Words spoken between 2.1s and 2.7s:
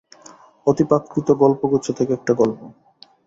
একটা গল্প।